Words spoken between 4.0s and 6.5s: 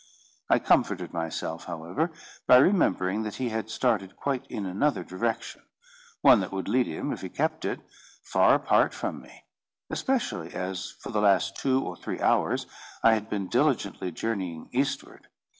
quite in another direction; one